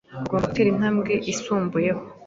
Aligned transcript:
Agomba 0.21 0.45
gutera 0.47 0.69
intambwe 0.73 1.13
isumbyeho 1.31 2.01